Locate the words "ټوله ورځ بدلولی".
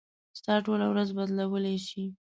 0.65-1.77